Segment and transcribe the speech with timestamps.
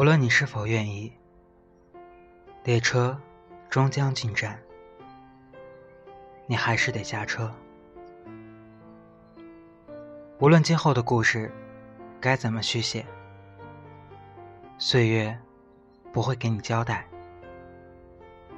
[0.00, 1.12] 无论你是否愿意，
[2.64, 3.20] 列车
[3.68, 4.58] 终将进站，
[6.46, 7.54] 你还是得下车。
[10.38, 11.52] 无论今后的故事
[12.18, 13.04] 该怎么续写，
[14.78, 15.38] 岁月
[16.10, 17.06] 不会给你交代，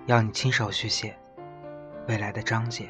[0.06, 1.12] 要你亲手续写
[2.06, 2.88] 未来的章节。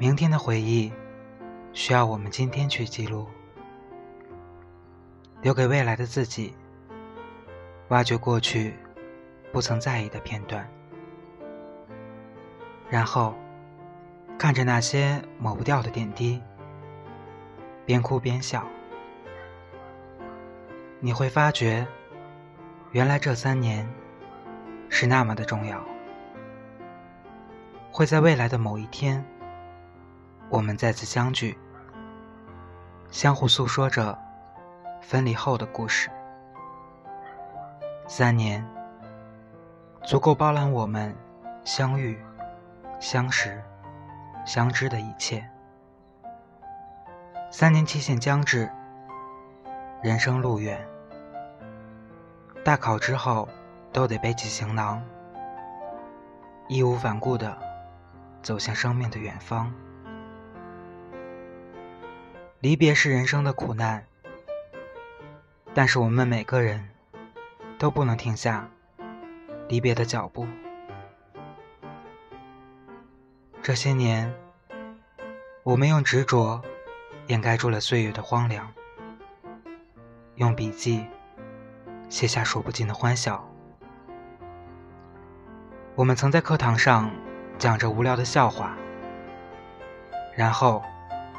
[0.00, 0.92] 明天的回忆
[1.72, 3.28] 需要我们今天去记录。
[5.40, 6.52] 留给未来的自己，
[7.88, 8.74] 挖掘过去
[9.52, 10.68] 不曾在意的片段，
[12.90, 13.34] 然后
[14.36, 16.42] 看着那些抹不掉的点滴，
[17.86, 18.66] 边哭边笑，
[20.98, 21.86] 你会发觉，
[22.90, 23.88] 原来这三年
[24.88, 25.80] 是那么的重要，
[27.92, 29.24] 会在未来的某一天，
[30.48, 31.56] 我们再次相聚，
[33.08, 34.18] 相互诉说着。
[35.00, 36.10] 分离后的故事，
[38.06, 38.64] 三年
[40.02, 41.16] 足够包揽我们
[41.64, 42.18] 相遇、
[43.00, 43.62] 相识、
[44.44, 45.48] 相知的一切。
[47.50, 48.70] 三年期限将至，
[50.02, 50.86] 人生路远，
[52.62, 53.48] 大考之后
[53.92, 55.02] 都得背起行囊，
[56.68, 57.56] 义无反顾地
[58.42, 59.72] 走向生命的远方。
[62.60, 64.04] 离别是人生的苦难。
[65.78, 66.88] 但是我们每个人
[67.78, 68.68] 都不能停下
[69.68, 70.44] 离别的脚步。
[73.62, 74.34] 这些年，
[75.62, 76.60] 我们用执着
[77.28, 78.72] 掩盖住了岁月的荒凉，
[80.34, 81.06] 用笔记
[82.08, 83.48] 写下数不尽的欢笑。
[85.94, 87.08] 我们曾在课堂上
[87.56, 88.76] 讲着无聊的笑话，
[90.34, 90.82] 然后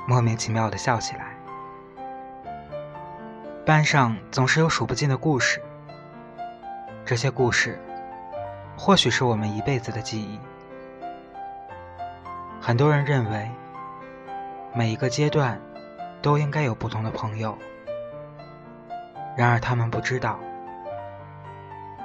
[0.08, 1.39] 莫名其妙的笑起来。
[3.70, 5.62] 班上总是有数不尽的故事，
[7.06, 7.80] 这些故事
[8.76, 10.40] 或许是我们一辈子的记忆。
[12.60, 13.48] 很多人认为，
[14.74, 15.62] 每一个阶段
[16.20, 17.56] 都应该有不同的朋友，
[19.38, 20.40] 然而他们不知道，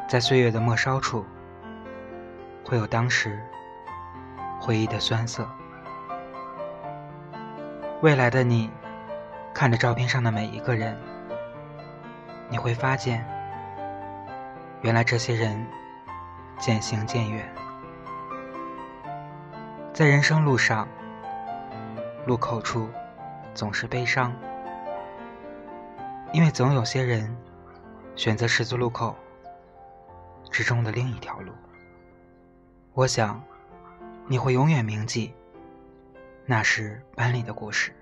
[0.06, 1.24] 在岁月的末梢处，
[2.62, 3.40] 会有当时
[4.60, 5.48] 回忆的酸涩。
[8.02, 8.70] 未来的你，
[9.54, 10.94] 看着照片上的每一个人。
[12.54, 13.26] 你会发现，
[14.82, 15.66] 原来这些人
[16.56, 17.52] 渐行渐远。
[19.92, 20.86] 在人生路上，
[22.28, 22.88] 路口处
[23.54, 24.32] 总是悲伤，
[26.32, 27.36] 因为总有些人
[28.14, 29.16] 选择十字路口
[30.48, 31.50] 之中的另一条路。
[32.92, 33.42] 我想，
[34.28, 35.34] 你会永远铭记
[36.46, 37.92] 那时班里的故事。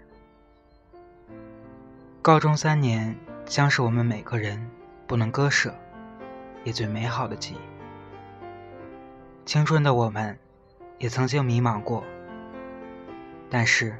[2.20, 3.16] 高中三年。
[3.44, 4.70] 将是我们每个人
[5.06, 5.75] 不能割舍，
[6.64, 7.58] 也最美好的记忆。
[9.44, 10.38] 青春的我们，
[10.98, 12.03] 也曾经迷茫过，
[13.50, 13.94] 但是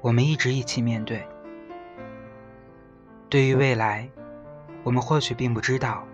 [0.00, 1.26] 我们一直一起面对。
[3.30, 4.10] 对于未来，
[4.82, 6.04] 我们或许并不知道，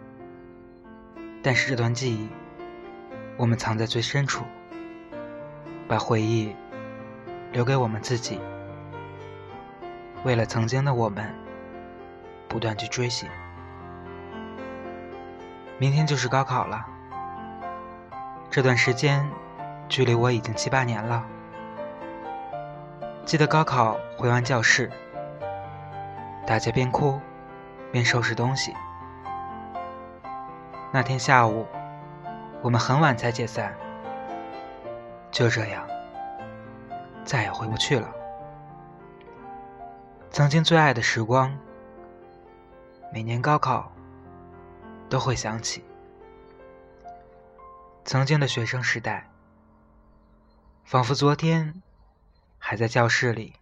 [1.43, 2.29] 但是这段记忆，
[3.37, 4.45] 我们藏在最深处，
[5.89, 6.55] 把回忆
[7.51, 8.39] 留给我们自己。
[10.23, 11.48] 为了曾经的我们。
[12.49, 13.29] 不断去追寻。
[15.79, 16.85] 明天就是高考了，
[18.51, 19.31] 这段时间
[19.89, 21.25] 距离我已经七八年了。
[23.25, 24.91] 记得高考回完教室，
[26.47, 27.21] 大家边哭
[27.93, 28.75] 边收拾东西。
[30.91, 31.67] 那天下午，
[32.63, 33.77] 我们很晚才解散。
[35.31, 35.87] 就这样，
[37.23, 38.09] 再也回不去了。
[40.31, 41.57] 曾经最爱的时光。
[43.11, 43.91] 每年高考，
[45.09, 45.83] 都会想起
[48.05, 49.31] 曾经的学生时代，
[50.85, 51.83] 仿佛昨天
[52.59, 53.55] 还在教室里。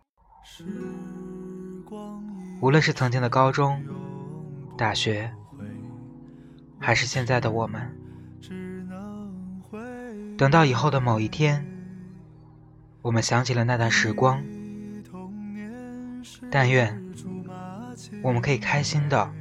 [2.61, 3.85] 无论是曾经的高中、
[4.77, 5.33] 大学，
[6.81, 7.97] 还是现在的我们，
[10.37, 11.65] 等到以后的某一天，
[13.03, 14.45] 我们想起了那段时光，
[16.51, 17.01] 但愿。
[18.23, 19.33] 我们可以开心的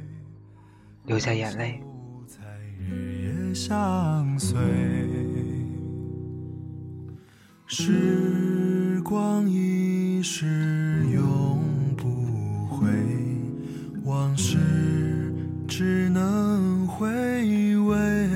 [1.06, 1.80] 流下眼泪。
[2.26, 2.40] 在
[2.80, 4.58] 日夜相随
[7.68, 11.60] 时光一逝永
[11.96, 12.08] 不
[12.66, 12.88] 回，
[14.04, 14.58] 往事
[15.68, 17.06] 只能回
[17.78, 18.28] 味。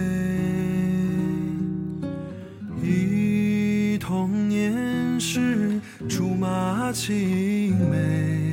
[2.81, 8.49] 忆童年时竹马青梅。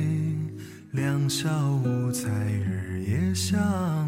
[0.92, 1.48] 两小
[1.84, 4.07] 无猜，日夜相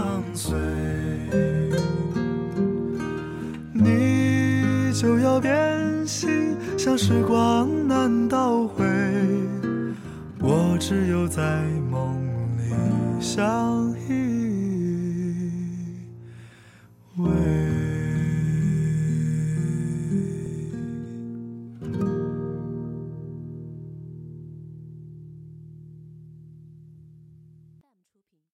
[0.00, 0.56] 相随。
[3.72, 5.52] 你就要变
[6.06, 8.84] 心，像时光难倒回，
[10.40, 11.42] 我只有在
[11.90, 12.16] 梦
[12.56, 12.72] 里
[13.20, 13.99] 相依